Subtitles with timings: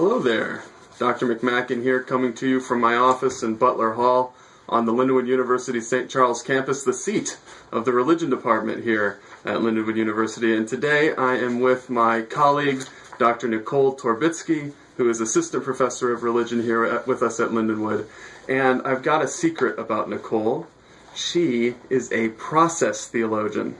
[0.00, 0.64] Hello there.
[0.98, 1.26] Dr.
[1.26, 4.34] McMaken here, coming to you from my office in Butler Hall
[4.66, 6.08] on the Lindenwood University St.
[6.08, 7.36] Charles campus, the seat
[7.70, 10.56] of the religion department here at Lindenwood University.
[10.56, 12.82] And today I am with my colleague,
[13.18, 13.46] Dr.
[13.46, 18.06] Nichole Torbitzky, who is assistant professor of religion here at, with us at Lindenwood.
[18.48, 20.66] And I've got a secret about Nichole.
[21.14, 23.76] She is a process theologian.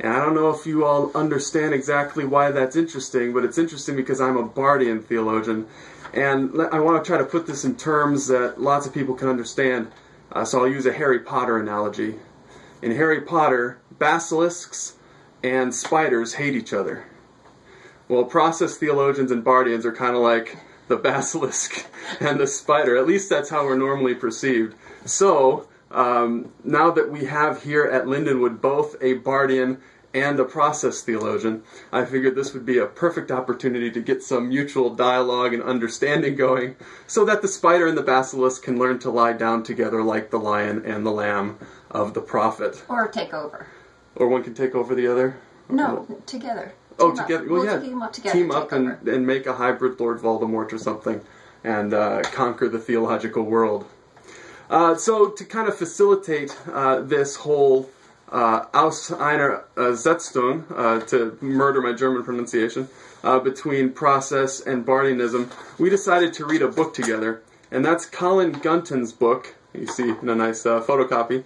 [0.00, 3.96] And I don't know if you all understand exactly why that's interesting, but it's interesting
[3.96, 5.66] because I'm a Barthian theologian.
[6.14, 9.28] And I want to try to put this in terms that lots of people can
[9.28, 9.92] understand.
[10.32, 12.14] Uh, so I'll use a Harry Potter analogy.
[12.80, 14.94] In Harry Potter, basilisks
[15.42, 17.04] and spiders hate each other.
[18.08, 20.56] Well, process theologians and Barthians are kind of like
[20.88, 21.86] the basilisk
[22.20, 22.96] and the spider.
[22.96, 24.74] At least that's how we're normally perceived.
[25.04, 29.78] So, um, now that we have here at Lindenwood both a Barthian
[30.12, 34.48] and a process theologian, I figured this would be a perfect opportunity to get some
[34.48, 39.10] mutual dialogue and understanding going so that the spider and the basilisk can learn to
[39.10, 41.58] lie down together like the lion and the lamb
[41.90, 42.82] of the prophet.
[42.88, 43.66] Or take over.
[44.16, 45.36] Or one can take over the other?
[45.68, 46.72] No, together.
[46.98, 47.26] Oh, Team up.
[47.26, 47.44] together.
[47.44, 47.80] Well, We'll yeah.
[47.80, 48.38] team up together.
[48.38, 51.20] Team up and, and make a hybrid Lord Voldemort or something
[51.62, 53.86] and uh, conquer the theological world.
[54.68, 57.88] Uh, so, to kind of facilitate uh, this whole
[58.30, 62.88] uh, Aus einer uh, Setzung, uh, to murder my German pronunciation,
[63.22, 68.52] uh, between process and Barthianism, we decided to read a book together, and that's Colin
[68.52, 69.54] Gunton's book.
[69.72, 71.44] You see in a nice photocopy,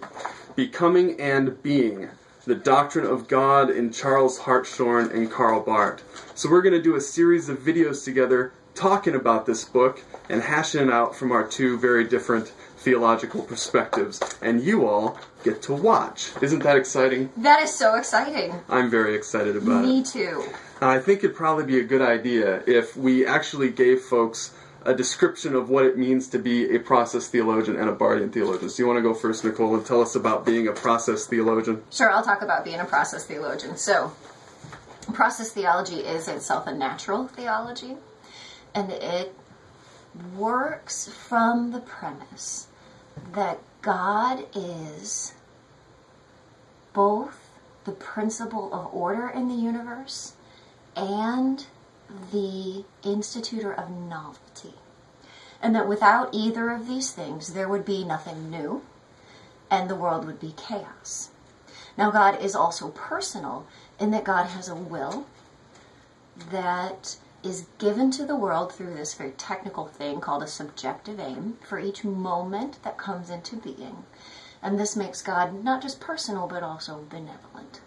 [0.55, 2.09] Becoming and Being.
[2.45, 6.03] The Doctrine of God in Charles Hartshorne and Karl Barth.
[6.35, 10.43] So we're going to do a series of videos together talking about this book and
[10.43, 12.51] hashing it out from our two very different
[12.85, 14.21] theological perspectives.
[14.41, 16.31] And you all get to watch.
[16.41, 17.31] Isn't that exciting?
[17.35, 18.53] That is so exciting.
[18.69, 19.87] I'm very excited about it.
[19.87, 20.45] Me too.
[20.79, 24.53] I think it'd probably be a good idea if we actually gave folks
[24.85, 28.69] a description of what it means to be a process theologian and a Barthian theologian.
[28.69, 31.81] So you want to go first, Nichole, and tell us about being a process theologian?
[31.91, 33.77] Sure, I'll talk about being a process theologian.
[33.77, 34.13] So,
[35.11, 37.95] process theology is itself a natural theology,
[38.75, 39.33] and it
[40.35, 42.67] works from the premise
[43.33, 45.33] that God is
[46.93, 47.49] both
[47.83, 50.33] the principle of order in the universe
[50.95, 51.65] and
[52.31, 54.73] the institutor of novelty.
[55.61, 58.83] And that without either of these things, there would be nothing new
[59.69, 61.29] and the world would be chaos.
[61.97, 63.65] Now, God is also personal
[63.99, 65.25] in that God has a will
[66.51, 71.57] that is given to the world through this very technical thing called a subjective aim
[71.61, 74.03] for each moment that comes into being.
[74.61, 77.81] And this makes God not just personal, but also benevolent.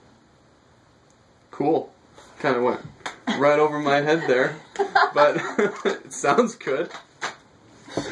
[1.50, 1.92] Cool.
[2.38, 2.80] Kind of went
[3.36, 4.56] right over my head there,
[5.12, 5.36] but
[5.84, 6.90] it sounds good.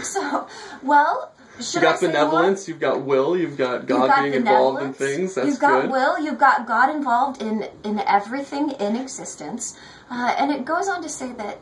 [0.03, 0.49] So,
[0.83, 2.13] well, should You got say more?
[2.13, 5.35] benevolence, you've got will, you've got God You've got being involved in things.
[5.35, 5.91] That's you've got good.
[5.91, 6.19] will.
[6.19, 9.79] You've got God involved in in everything in existence,
[10.11, 11.59] uh, and it goes on to say that.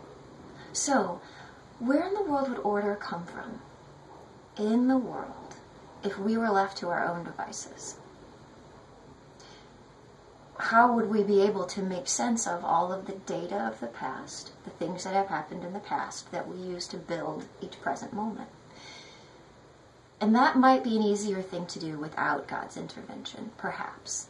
[0.73, 1.21] So,
[1.79, 3.61] where in the world would order come from?
[4.57, 5.57] In the world,
[6.03, 7.97] if we were left to our own devices,
[10.59, 13.87] how would we be able to make sense of all of the data of the
[13.89, 17.81] past, the things that have happened in the past that we use to build each
[17.81, 18.49] present moment?
[20.25, 24.29] And that might be an easier thing to do without God's intervention, perhaps.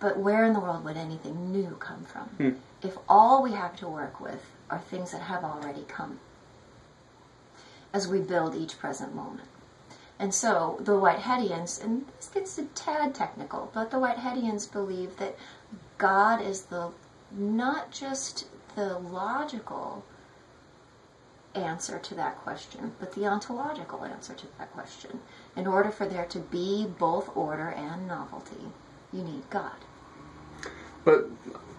[0.00, 2.50] But where in the world would anything new come from hmm.
[2.80, 4.40] if all we have to work with
[4.70, 6.18] are things that have already come
[7.92, 9.50] as we build each present moment?
[10.18, 15.36] And so the Whiteheadians, and this gets a tad technical, but the Whiteheadians believe that
[15.98, 16.88] God is the
[17.30, 18.46] not just
[18.76, 20.06] the logical
[21.54, 25.20] answer to that question, but the ontological answer to that question.
[25.56, 28.72] In order for there to be both order and novelty,
[29.12, 29.76] you need God.
[31.04, 31.28] But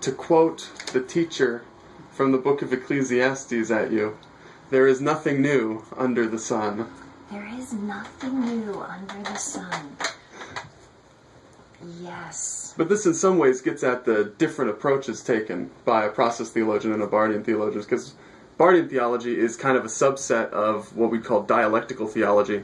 [0.01, 1.63] to quote the teacher
[2.11, 4.17] from the book of Ecclesiastes at you,
[4.69, 6.87] there is nothing new under the sun.
[7.31, 9.97] There is nothing new under the sun.
[12.01, 12.73] Yes.
[12.78, 16.93] But this, in some ways, gets at the different approaches taken by a process theologian
[16.93, 18.13] and a Barthian theologian, because
[18.57, 22.63] Barthian theology is kind of a subset of what we call dialectical theology.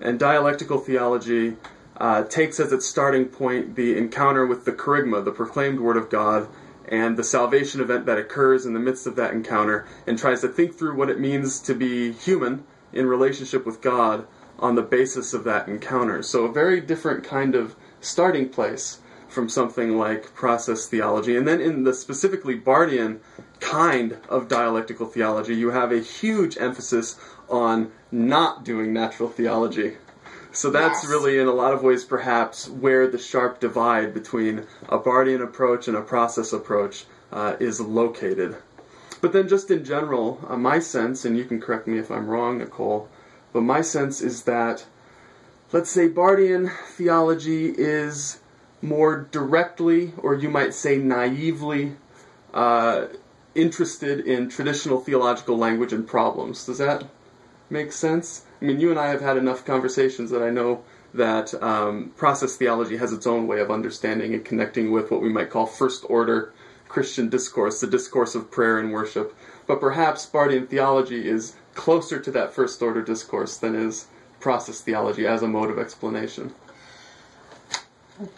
[0.00, 1.56] And dialectical theology
[1.96, 6.10] uh, takes as its starting point the encounter with the kerygma, the proclaimed word of
[6.10, 6.48] God,
[6.88, 10.48] and the salvation event that occurs in the midst of that encounter, and tries to
[10.48, 14.26] think through what it means to be human in relationship with God
[14.60, 16.22] on the basis of that encounter.
[16.22, 19.00] So, a very different kind of starting place
[19.32, 21.36] from something like process theology.
[21.36, 23.20] And then in the specifically Barthian
[23.60, 27.18] kind of dialectical theology, you have a huge emphasis
[27.48, 29.96] on not doing natural theology.
[30.52, 31.10] So that's Yes.
[31.10, 35.88] really, in a lot of ways, perhaps where the sharp divide between a Barthian approach
[35.88, 38.56] and a process approach uh, is located.
[39.22, 42.26] But then, just in general, uh, my sense, and you can correct me if I'm
[42.28, 43.08] wrong, Nichole,
[43.54, 44.84] but my sense is that,
[45.72, 48.38] let's say, Barthian theology is
[48.82, 51.94] more directly, or you might say naively,
[52.52, 53.06] uh,
[53.54, 56.66] interested in traditional theological language and problems.
[56.66, 57.04] Does that
[57.70, 58.44] make sense?
[58.60, 60.82] I mean, you and I have had enough conversations that I know
[61.14, 65.28] that um, process theology has its own way of understanding and connecting with what we
[65.28, 66.52] might call first order
[66.88, 69.34] Christian discourse, the discourse of prayer and worship.
[69.66, 74.06] But perhaps Barthian theology is closer to that first order discourse than is
[74.40, 76.54] process theology as a mode of explanation.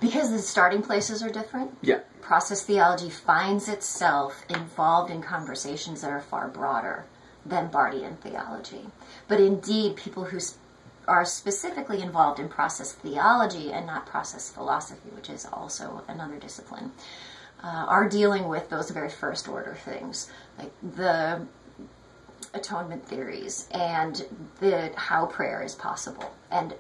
[0.01, 2.01] Because the starting places are different, Yeah.
[2.21, 7.05] process theology finds itself involved in conversations that are far broader
[7.45, 8.91] than Barthian theology.
[9.29, 10.41] But indeed, people who
[11.07, 16.93] are specifically involved in process theology and not process philosophy, which is also another discipline,
[17.63, 21.47] uh, are dealing with those very first order things, like the
[22.55, 24.25] atonement theories and
[24.61, 26.75] the how prayer is possible and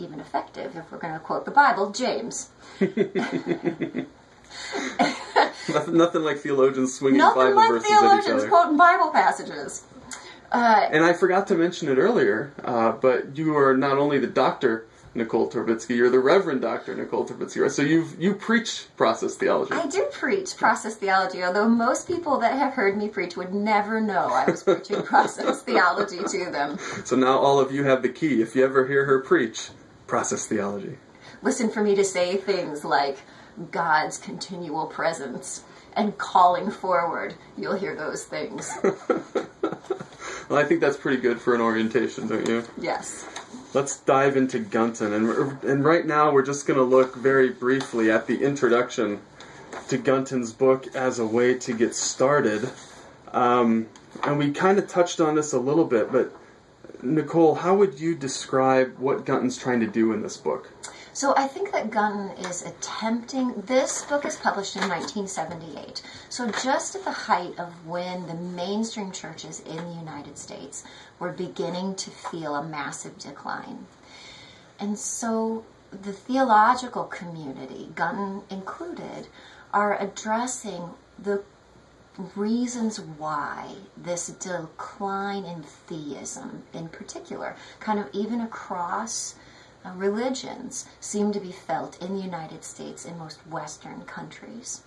[0.00, 2.50] even effective if we're going to quote the bible james
[5.68, 8.48] Nothing, nothing like theologians swinging Nothing Bible like verses at each theologians other.
[8.48, 9.84] quoting Bible passages.
[10.50, 14.26] Uh, And I forgot to mention it earlier, uh, but you are not only the
[14.26, 17.62] Doctor Nichole Torbitzky, you're the Reverend Doctor Nichole Torbitzky.
[17.62, 17.70] right?
[17.70, 19.72] So you you preach process theology.
[19.72, 24.00] I do preach process theology, although most people that have heard me preach would never
[24.00, 26.78] know I was preaching process theology to them.
[27.04, 28.42] So now all of you have the key.
[28.42, 29.70] If you ever hear her preach
[30.10, 30.98] process theology,
[31.42, 33.18] Listen for me to say things like
[33.70, 35.64] God's continual presence
[35.94, 37.34] and calling forward.
[37.56, 38.72] You'll hear those things.
[38.82, 42.64] well, I think that's pretty good for an orientation, don't you?
[42.78, 43.26] Yes.
[43.72, 48.10] Let's dive into Gunton, and and right now we're just going to look very briefly
[48.10, 49.20] at the introduction
[49.88, 52.68] to Gunton's book as a way to get started.
[53.32, 53.86] Um,
[54.24, 56.34] and we kind of touched on this a little bit, but
[57.02, 60.70] Nichole, how would you describe what Gunton's trying to do in this book?
[61.12, 63.62] So I think that Gunton is attempting.
[63.66, 66.02] This book is published in 1978.
[66.28, 70.84] So just at the height of when the mainstream churches in the United States
[71.18, 73.86] were beginning to feel a massive decline.
[74.78, 79.26] And so the theological community, Gunton included,
[79.74, 81.42] are addressing the
[82.34, 89.34] reasons why this decline in theism, in particular, kind of even across
[89.84, 94.82] uh, religions, seem to be felt in the United States in most Western countries.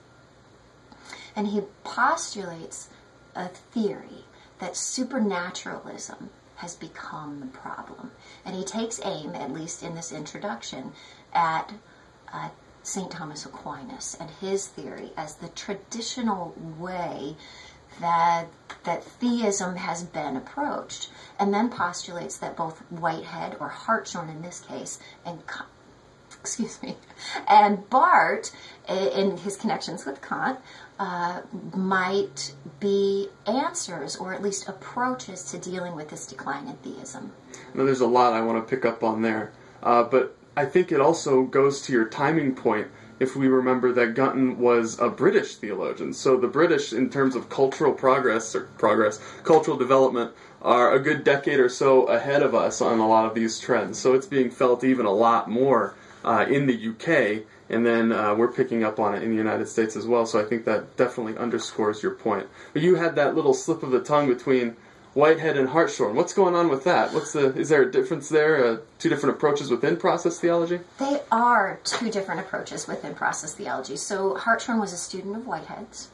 [1.35, 2.89] And he postulates
[3.35, 4.25] a theory
[4.59, 8.11] that supernaturalism has become the problem.
[8.45, 10.91] And he takes aim, at least in this introduction,
[11.33, 11.73] at
[12.31, 12.49] uh,
[12.83, 13.09] St.
[13.09, 17.35] Thomas Aquinas and his theory as the traditional way
[17.99, 18.47] that
[18.83, 21.09] that theism has been approached,
[21.39, 25.41] and then postulates that both Whitehead or Hartshorne in this case and
[26.41, 26.97] excuse me,
[27.47, 28.51] and Barth
[28.89, 30.59] i- in his connections with Kant
[30.99, 31.41] uh,
[31.73, 37.31] might be answers or at least approaches to dealing with this decline in theism.
[37.73, 40.91] Now, there's a lot I want to pick up on there, uh, but I think
[40.91, 42.87] it also goes to your timing point.
[43.19, 47.49] If we remember that Gunton was a British theologian, so the British, in terms of
[47.49, 50.31] cultural progress or progress, cultural development,
[50.61, 53.99] are a good decade or so ahead of us on a lot of these trends.
[53.99, 58.35] So it's being felt even a lot more uh, in the UK, and then uh,
[58.35, 60.25] we're picking up on it in the United States as well.
[60.25, 62.47] So I think that definitely underscores your point.
[62.73, 64.75] But you had that little slip of the tongue between
[65.13, 66.15] Whitehead and Hartshorne.
[66.15, 67.13] What's going on with that?
[67.13, 67.55] What's the?
[67.55, 68.65] Is there a difference there?
[68.65, 70.79] Uh, two different approaches within process theology?
[70.97, 73.95] They are two different approaches within process theology.
[73.95, 76.09] So Hartshorne was a student of Whitehead's,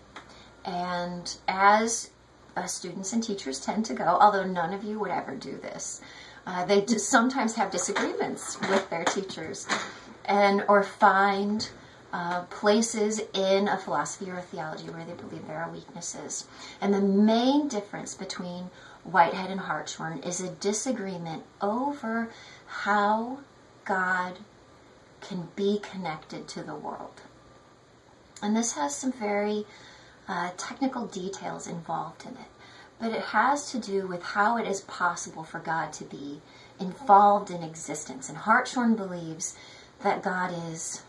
[0.65, 2.09] and as
[2.57, 6.01] uh, students and teachers tend to go, although none of you would ever do this,
[6.45, 9.65] uh, they sometimes have disagreements with their teachers,
[10.25, 11.69] and or find
[12.11, 16.47] uh, places in a philosophy or a theology where they believe there are weaknesses.
[16.81, 18.69] And the main difference between
[19.03, 22.29] Whitehead and Hartshorne is a disagreement over
[22.67, 23.39] how
[23.85, 24.39] God
[25.21, 27.21] can be connected to the world.
[28.41, 29.65] And this has some very
[30.27, 32.51] uh, technical details involved in it,
[32.99, 36.41] but it has to do with how it is possible for God to be
[36.79, 38.29] involved in existence.
[38.29, 39.57] And Hartshorne believes
[40.01, 41.03] that God is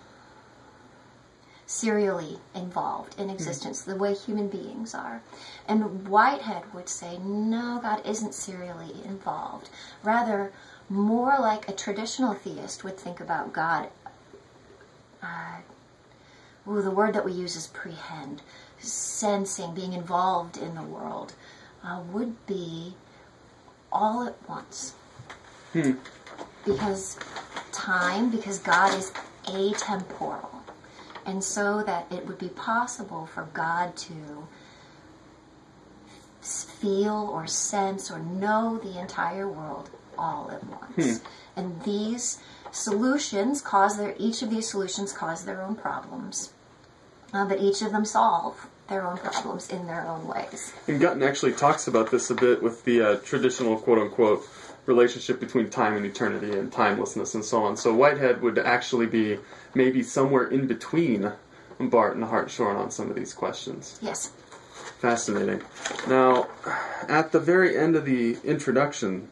[1.71, 5.23] serially involved in existence, the way human beings are.
[5.69, 9.71] And Whitehead would say, no, God isn't serially involved.
[10.03, 10.51] Rather,
[10.89, 13.89] more like a traditional theist would think about God.
[15.23, 15.59] Uh,
[16.69, 18.41] ooh, the word that we use is prehend,
[18.81, 21.35] sensing, being involved in the world,
[21.85, 22.95] uh, would be
[23.93, 24.95] all at once.
[25.73, 25.93] Hmm.
[26.65, 27.17] Because
[27.71, 29.13] time, because God is
[29.45, 30.60] atemporal.
[31.27, 34.49] And so that it would be possible for God to
[36.41, 41.21] feel or sense or know the entire world all at once.
[41.57, 42.39] And these
[42.71, 46.53] solutions cause their each of these solutions cause their own problems,
[47.33, 50.73] uh, but each of them solve their own problems in their own ways.
[50.89, 54.47] And Gunton actually talks about this a bit with the uh, traditional quote unquote
[54.87, 57.77] relationship between time and eternity and timelessness and so on.
[57.77, 59.39] So Whitehead would actually be
[59.75, 61.33] maybe somewhere in between
[61.79, 63.99] Barth and Hartshorne on some of these questions.
[64.03, 64.33] Yes.
[64.99, 65.63] Fascinating.
[66.09, 66.49] Now,
[67.09, 69.29] at the very end of the introduction,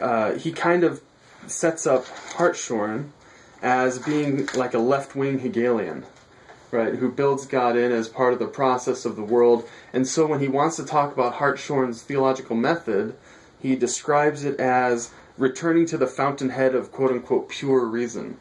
[0.00, 1.02] uh, he kind of
[1.46, 3.12] sets up Hartshorne
[3.62, 6.06] as being like a left wing Hegelian,
[6.70, 9.68] right, who builds God in as part of the process of the world.
[9.92, 13.14] And so when he wants to talk about Hartshorne's theological method,
[13.60, 18.38] he describes it as returning to the fountainhead of quote unquote pure reason.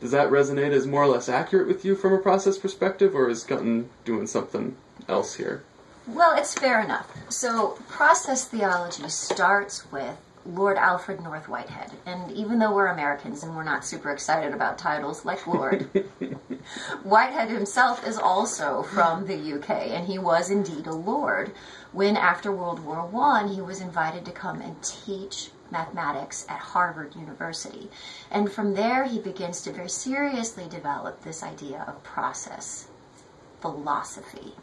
[0.00, 3.28] Does that resonate as more or less accurate with you from a process perspective, or
[3.28, 4.76] is Gunton doing something
[5.08, 5.62] else here?
[6.06, 7.10] Well, it's fair enough.
[7.30, 10.16] So, process theology starts with
[10.48, 11.92] Lord Alfred North Whitehead.
[12.06, 15.82] And even though we're Americans and we're not super excited about titles like Lord,
[17.02, 21.52] Whitehead himself is also from the UK, and he was indeed a Lord
[21.92, 27.14] when, after World War One, he was invited to come and teach mathematics at Harvard
[27.14, 27.90] University.
[28.30, 32.88] And from there, he begins to very seriously develop this idea of process
[33.60, 34.54] philosophy,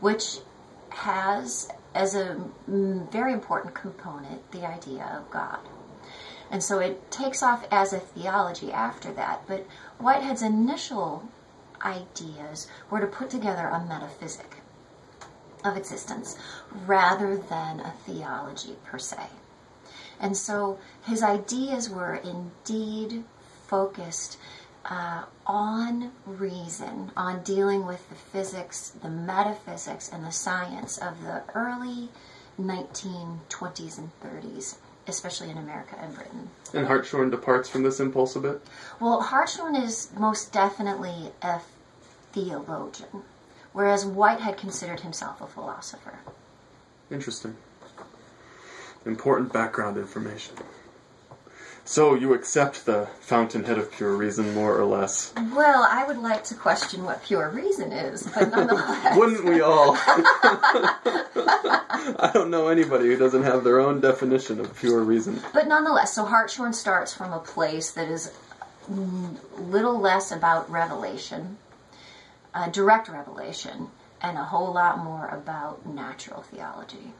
[0.00, 0.38] which
[0.90, 2.36] has as a
[2.70, 5.58] mm, very important component the idea of God.
[6.50, 9.42] And so it takes off as a theology after that.
[9.48, 9.66] But
[9.98, 11.28] Whitehead's initial
[11.82, 14.62] ideas were to put together a metaphysic
[15.64, 16.38] of existence
[16.86, 19.26] rather than a theology per se.
[20.20, 23.24] And so his ideas were indeed
[23.66, 24.38] focused
[24.88, 31.42] uh, on reason, on dealing with the physics, the metaphysics, and the science of the
[31.54, 32.08] early
[32.60, 34.76] 1920s and 30s,
[35.08, 36.48] especially in America and Britain.
[36.72, 38.60] And Hartshorne departs from this impulse a bit?
[39.00, 41.60] Well, Hartshorne is most definitely a
[42.32, 43.22] theologian,
[43.72, 46.18] whereas Whitehead considered himself a philosopher.
[47.10, 47.56] Interesting.
[49.04, 50.56] Important background information.
[51.86, 55.32] So you accept the fountainhead of pure reason, more or less?
[55.36, 59.16] Well, I would like to question what pure reason is, but nonetheless.
[59.16, 59.96] Wouldn't we all?
[62.18, 65.40] I don't know anybody who doesn't have their own definition of pure reason.
[65.54, 68.32] But nonetheless, so Hartshorne starts from a place that is
[68.88, 71.56] little less about revelation,
[72.52, 73.90] uh, direct revelation,
[74.20, 77.12] and a whole lot more about natural theology.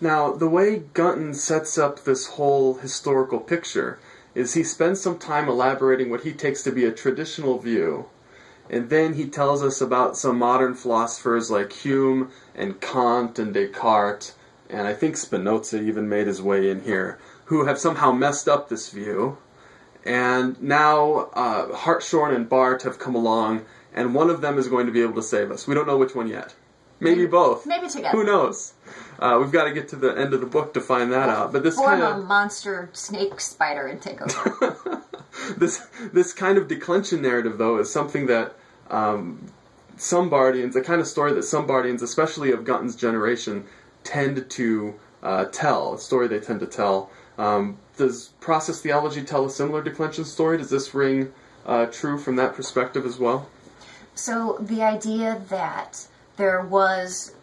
[0.00, 3.98] Now, the way Gunton sets up this whole historical picture
[4.34, 8.04] is he spends some time elaborating what he takes to be a traditional view,
[8.68, 14.34] and then he tells us about some modern philosophers like Hume and Kant and Descartes,
[14.68, 18.68] and I think Spinoza even made his way in here, who have somehow messed up
[18.68, 19.38] this view.
[20.04, 24.84] And now uh, Hartshorne and Barth have come along, and one of them is going
[24.84, 25.66] to be able to save us.
[25.66, 26.54] We don't know which one yet.
[27.00, 27.66] Maybe both.
[27.66, 28.16] Maybe together.
[28.16, 28.72] Who knows?
[29.18, 31.52] Uh, we've got to get to the end of the book to find that out.
[31.52, 35.02] But this Form kind a of monster snake spider and take over.
[35.58, 38.54] this this kind of declension narrative, though, is something that
[38.90, 39.46] um,
[39.96, 43.64] some Barthians, the kind of story that some Barthians, especially of Gunton's generation,
[44.04, 45.94] tend to uh, tell.
[45.94, 47.10] A story they tend to tell.
[47.38, 50.56] Um, does process theology tell a similar declension story?
[50.56, 51.32] Does this ring
[51.66, 53.48] uh, true from that perspective as well?
[54.16, 57.34] so the idea that there was,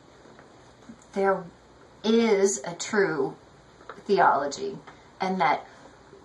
[1.13, 1.43] there
[2.03, 3.35] is a true
[4.05, 4.77] theology,
[5.19, 5.65] and that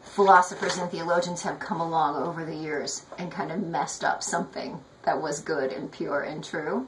[0.03, 4.81] philosophers and theologians have come along over the years and kind of messed up something
[5.05, 6.87] that was good and pure and true.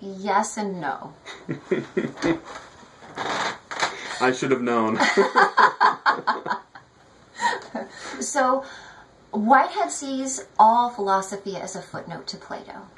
[0.00, 1.12] Yes and no.
[4.20, 4.98] I should have known.
[8.20, 8.64] So,
[9.32, 12.88] Whitehead sees all philosophy as a footnote to Plato.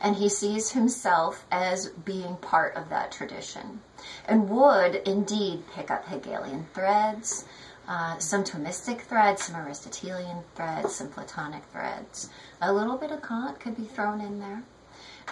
[0.00, 3.80] And he sees himself as being part of that tradition.
[4.26, 7.44] And would indeed pick up Hegelian threads,
[7.88, 12.30] uh, some Thomistic threads, some Aristotelian threads, some Platonic threads.
[12.60, 14.62] A little bit of Kant could be thrown in there.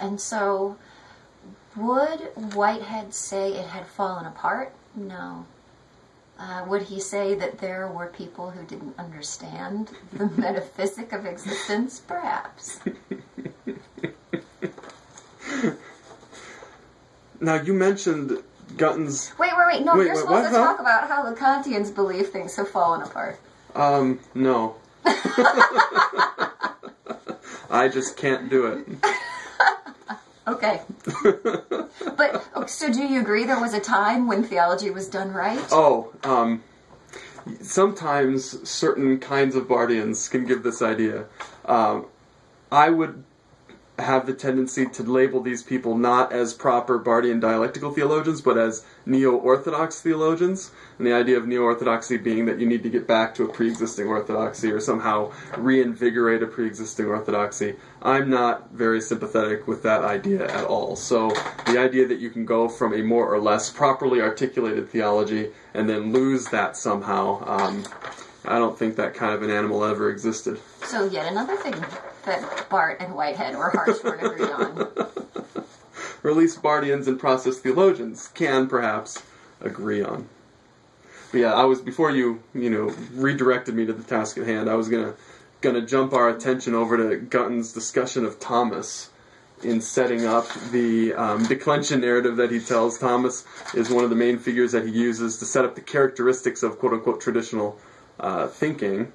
[0.01, 0.77] And so,
[1.77, 2.21] would
[2.55, 4.73] Whitehead say it had fallen apart?
[4.95, 5.47] No.
[6.39, 12.01] Uh, would he say that there were people who didn't understand the metaphysic of existence?
[12.01, 12.81] Perhaps.
[17.41, 18.43] Now you mentioned
[18.77, 19.33] Gunton's.
[19.39, 19.85] Wait, wait, wait.
[19.85, 20.59] No, Wait, you're wait, supposed what?
[20.59, 23.39] to talk about how the Kantians believe things have fallen apart.
[23.75, 24.77] Um, no.
[27.71, 28.87] I just can't do it.
[30.47, 30.81] Okay.
[32.17, 35.65] but so do you agree there was a time when theology was done right?
[35.73, 36.63] Oh, um,
[37.61, 41.25] sometimes certain kinds of Barthians can give this idea.
[41.65, 42.07] Um,
[42.71, 43.25] I would
[43.99, 48.85] have the tendency to label these people not as proper Barthian dialectical theologians, but as
[49.07, 50.71] neo-orthodox theologians.
[50.99, 54.07] And the idea of neo-orthodoxy being that you need to get back to a pre-existing
[54.07, 57.77] orthodoxy or somehow reinvigorate a pre-existing orthodoxy.
[58.03, 60.97] I'm not very sympathetic with that idea at all.
[60.97, 61.31] So
[61.67, 65.89] the idea that you can go from a more or less properly articulated theology and
[65.89, 67.87] then lose that somehow, um,
[68.45, 70.61] I don't think that kind of an animal ever existed.
[70.85, 71.75] So yet another thing
[72.27, 74.79] that Barth and Whitehead or Hartshorne agree on.
[76.25, 79.23] or at least Barthians and process theologians can perhaps
[79.61, 80.29] agree on.
[81.33, 84.69] But yeah, I was before you you know redirected me to the task at hand.
[84.69, 85.15] I was gonna
[85.61, 89.11] gonna jump our attention over to Gunton's discussion of Thomas
[89.63, 92.99] in setting up the um, declension narrative that he tells.
[92.99, 96.63] Thomas is one of the main figures that he uses to set up the characteristics
[96.63, 97.79] of quote unquote traditional
[98.21, 99.13] uh, thinking.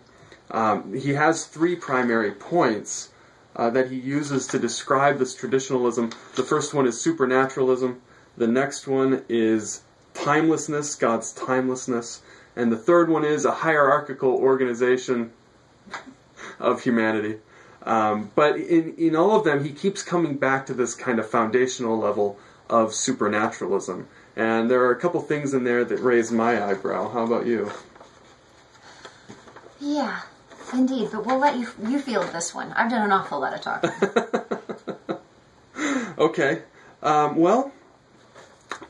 [0.52, 3.10] Um, he has three primary points
[3.56, 6.12] uh, that he uses to describe this traditionalism.
[6.36, 8.02] The first one is supernaturalism.
[8.38, 9.82] The next one is
[10.14, 12.22] timelessness, God's timelessness.
[12.56, 15.32] And the third one is a hierarchical organization
[16.60, 17.38] of humanity.
[17.84, 21.30] Um, but in, in all of them, he keeps coming back to this kind of
[21.30, 22.38] foundational level
[22.70, 24.08] of supernaturalism.
[24.36, 27.10] And there are a couple things in there that raise my eyebrow.
[27.10, 27.72] How about you?
[29.80, 30.22] Yeah,
[30.74, 31.10] indeed.
[31.12, 32.72] But we'll let you you field this one.
[32.74, 33.92] I've done an awful lot of talking.
[36.22, 36.62] Okay.
[37.02, 37.72] Um, well,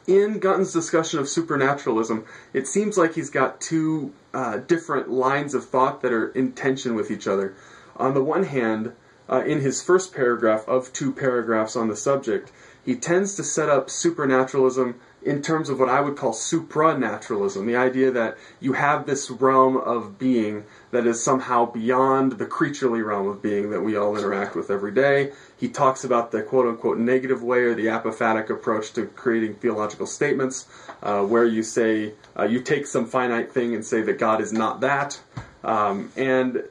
[0.06, 5.66] in Gunton's discussion of supernaturalism, it seems like he's got two uh, different lines of
[5.66, 7.56] thought that are in tension with each other.
[7.96, 8.92] On the one hand,
[9.30, 12.52] uh, in his first paragraph of two paragraphs on the subject,
[12.84, 17.76] he tends to set up supernaturalism in terms of what I would call supranaturalism, the
[17.76, 23.28] idea that you have this realm of being that is somehow beyond the creaturely realm
[23.28, 25.32] of being that we all interact with every day.
[25.58, 30.08] He talks about the quote unquote negative way or the apophatic approach to creating theological
[30.08, 30.68] statements,
[31.04, 34.52] uh, where you say, uh, you take some finite thing and say that God is
[34.52, 35.22] not that.
[35.64, 36.64] Um, and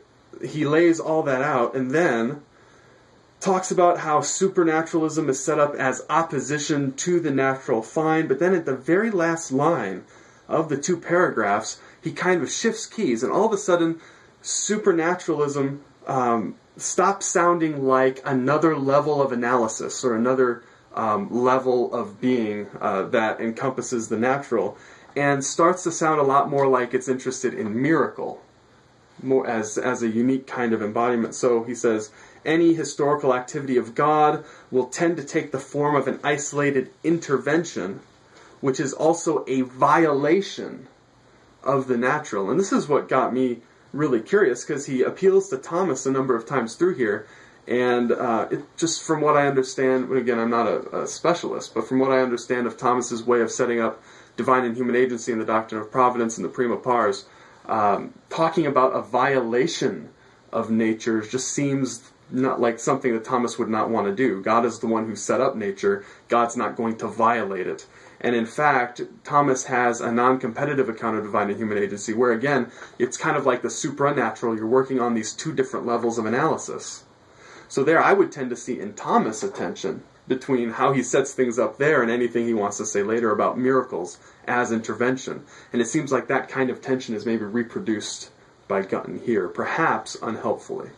[0.44, 2.42] he lays all that out and then
[3.40, 8.54] talks about how supernaturalism is set up as opposition to the natural fine, but then
[8.54, 10.04] at the very last line
[10.46, 14.00] of the two paragraphs, he kind of shifts keys, and all of a sudden,
[14.42, 20.62] supernaturalism um, stops sounding like another level of analysis or another
[20.94, 24.76] um, level of being uh, that encompasses the natural,
[25.16, 28.40] and starts to sound a lot more like it's interested in miracle
[29.22, 31.34] more as as a unique kind of embodiment.
[31.34, 32.10] So he says
[32.44, 38.00] any historical activity of God will tend to take the form of an isolated intervention,
[38.60, 40.86] which is also a violation
[41.62, 42.50] of the natural.
[42.50, 43.60] And this is what got me
[43.92, 47.26] really curious because he appeals to Thomas a number of times through here.
[47.66, 51.86] And uh, it, just from what I understand, again, I'm not a, a specialist, but
[51.86, 54.02] from what I understand of Thomas's way of setting up
[54.36, 57.26] divine and human agency and the doctrine of providence and the prima pars,
[57.66, 60.08] um, talking about a violation
[60.52, 64.42] of nature just seems not like something that Thomas would not want to do.
[64.42, 66.04] God is the one who set up nature.
[66.28, 67.86] God's not going to violate it.
[68.20, 72.32] And in fact, Thomas has a non competitive account of divine and human agency, where
[72.32, 74.56] again, it's kind of like the supernatural.
[74.56, 77.04] You're working on these two different levels of analysis.
[77.68, 81.32] So, there I would tend to see in Thomas a tension between how he sets
[81.32, 85.44] things up there and anything he wants to say later about miracles as intervention.
[85.72, 88.30] And it seems like that kind of tension is maybe reproduced
[88.68, 90.90] by Gunton here, perhaps unhelpfully.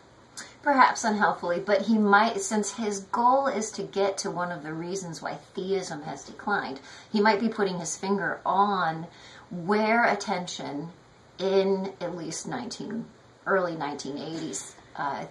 [0.63, 4.73] Perhaps unhelpfully, but he might, since his goal is to get to one of the
[4.73, 6.79] reasons why theism has declined,
[7.11, 9.07] he might be putting his finger on
[9.51, 10.89] where attention
[11.37, 13.05] in at least 19,
[13.45, 15.25] early 1980s uh,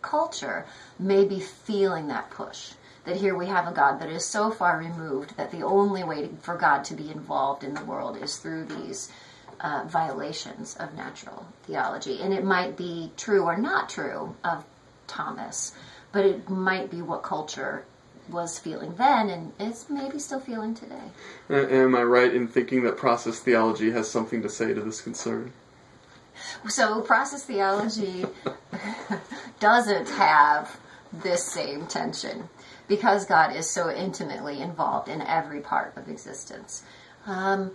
[0.00, 0.64] culture
[0.98, 2.72] may be feeling that push.
[3.04, 6.22] That here we have a God that is so far removed that the only way
[6.22, 9.12] to, for God to be involved in the world is through these
[9.60, 12.20] uh, violations of natural theology.
[12.20, 14.64] And it might be true or not true of
[15.06, 15.72] Thomas,
[16.12, 17.84] but it might be what culture
[18.28, 21.10] was feeling then and is maybe still feeling today.
[21.48, 25.52] Am I right in thinking that process theology has something to say to this concern?
[26.68, 28.24] So, process theology
[29.60, 30.78] doesn't have
[31.12, 32.48] this same tension
[32.88, 36.82] because God is so intimately involved in every part of existence.
[37.26, 37.72] Um,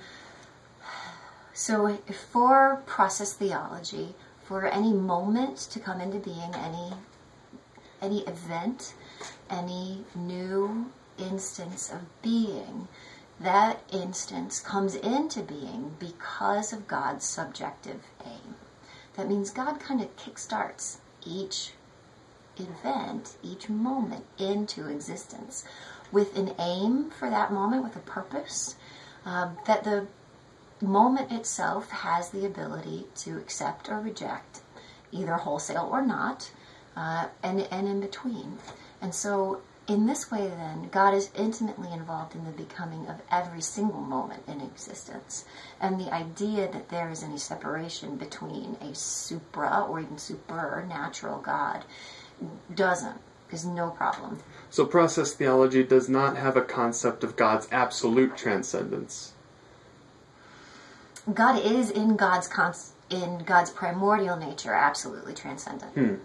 [1.58, 1.98] so,
[2.32, 4.14] for process theology,
[4.44, 6.92] for any moment to come into being, any
[8.02, 8.94] any event,
[9.50, 12.90] any new instance of being,
[13.40, 18.56] that instance comes into being because of God's subjective aim.
[19.16, 21.72] That means God kind of kickstarts each
[22.58, 25.64] event, each moment into existence
[26.12, 28.76] with an aim for that moment, with a purpose,
[29.26, 30.08] uh, that the
[30.82, 34.62] moment itself has the ability to accept or reject,
[35.12, 36.52] either wholesale or not,
[36.96, 38.58] uh, and, and in between.
[39.02, 43.62] And so, in this way, then, God is intimately involved in the becoming of every
[43.62, 45.46] single moment in existence.
[45.80, 51.86] And the idea that there is any separation between a supra or even supernatural God
[52.74, 54.40] doesn't, is no problem.
[54.72, 59.35] So, process theology does not have a concept of God's absolute transcendence.
[61.34, 65.94] God is in God's cons- in God's primordial nature absolutely transcendent.
[65.94, 66.16] Hmm.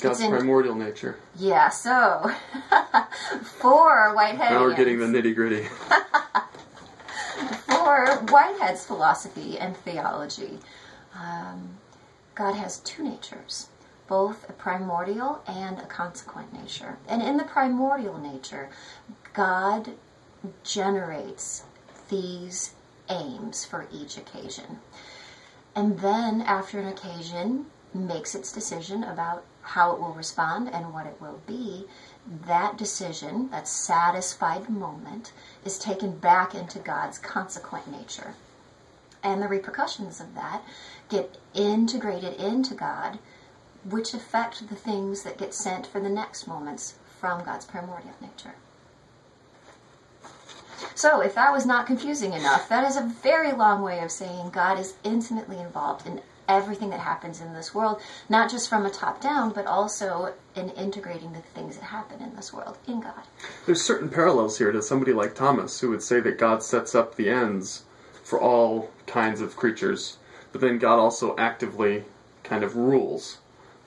[0.00, 1.16] God's in- primordial nature.
[1.36, 2.30] Yeah, so
[3.42, 4.52] for Whitehead.
[4.52, 5.66] Now we're getting the nitty gritty.
[7.68, 10.58] For Whitehead's philosophy and theology,
[11.14, 11.76] um,
[12.34, 13.68] God has two natures,
[14.08, 16.96] both a primordial and a consequent nature.
[17.08, 18.70] And in the primordial nature,
[19.34, 19.90] God
[20.64, 21.62] generates
[22.08, 22.72] these
[23.08, 24.80] aims for each occasion.
[25.74, 31.06] And then, after an occasion makes its decision about how it will respond and what
[31.06, 31.86] it will be,
[32.46, 35.32] that decision, that satisfied moment,
[35.64, 38.34] is taken back into God's consequent nature.
[39.22, 40.62] And the repercussions of that
[41.08, 43.18] get integrated into God,
[43.84, 48.54] which affect the things that get sent for the next moments from God's primordial nature.
[50.94, 54.50] So, if that was not confusing enough, that is a very long way of saying
[54.50, 58.90] God is intimately involved in everything that happens in this world, not just from a
[58.90, 63.22] top down, but also in integrating the things that happen in this world in God.
[63.64, 67.16] There's certain parallels here to somebody like Thomas who would say that God sets up
[67.16, 67.84] the ends
[68.22, 70.18] for all kinds of creatures,
[70.52, 72.04] but then God also actively
[72.42, 73.38] kind of rules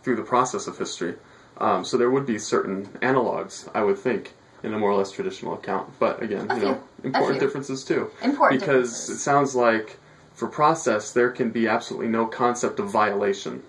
[0.03, 1.15] through the process of history.
[1.57, 5.11] Um, so there would be certain analogs, I would think, in a more or less
[5.11, 5.89] traditional account.
[5.99, 6.69] But again, A you few.
[6.69, 8.11] know, important differences too.
[8.21, 9.97] Important because it sounds like
[10.33, 13.63] for process there can be absolutely no concept of violation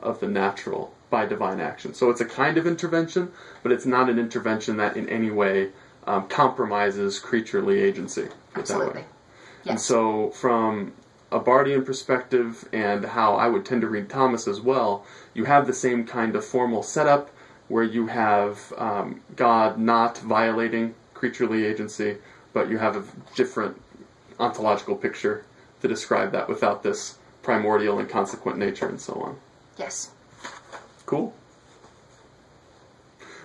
[0.00, 1.94] of the natural by divine action.
[1.94, 3.30] So it's a kind of intervention,
[3.62, 5.70] but it's not an intervention that in any way
[6.06, 8.28] um, compromises creaturely agency.
[8.52, 8.84] put it that way.
[8.84, 9.04] Absolutely.
[9.66, 10.92] And so, from
[11.32, 15.66] a Barthian perspective, and how I would tend to read Thomas as well, you have
[15.66, 17.30] the same kind of formal setup
[17.68, 22.16] where you have um, God not violating creaturely agency,
[22.52, 23.80] but you have a different
[24.38, 25.44] ontological picture
[25.82, 29.36] to describe that without this primordial and consequent nature and so on.
[29.78, 30.10] yes.
[31.06, 31.34] Cool.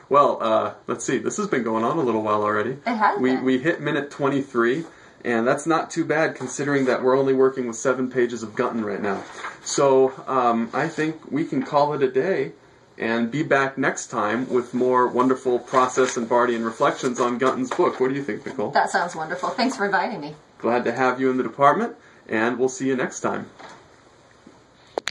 [0.08, 1.17] Well, uh, let's see.
[1.19, 2.71] This has been going on a little while already.
[2.71, 3.43] It has We been.
[3.45, 4.86] we hit minute twenty three,
[5.23, 8.84] and that's not too bad considering that we're only working with seven pages of Gunton
[8.84, 9.23] right now.
[9.63, 12.53] So um, I think we can call it a day,
[12.99, 17.99] and be back next time with more wonderful process and Barthian reflections on Gunton's book.
[17.99, 18.73] What do you think, Nichole?
[18.73, 19.49] That sounds wonderful.
[19.49, 20.35] Thanks for inviting me.
[20.59, 21.95] Glad to have you in the department,
[22.27, 23.49] and we'll see you next time.